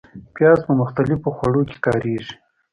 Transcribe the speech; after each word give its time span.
پیاز 0.35 0.59
په 0.67 0.73
مختلفو 0.81 1.29
خوړو 1.37 1.61
کې 1.69 1.77
کارېږي 1.85 2.33